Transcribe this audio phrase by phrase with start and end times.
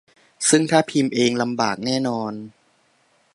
[0.49, 2.33] ซึ่งถ้าพิมพ์เอง ลำบากแน่นอน